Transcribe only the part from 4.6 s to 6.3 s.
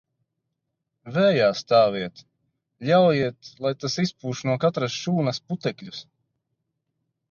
katras šūnas putekļus.